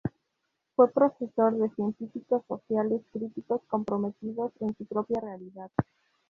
[0.75, 5.69] Fue profesor de científicos sociales críticos, comprometidos con su propia realidad.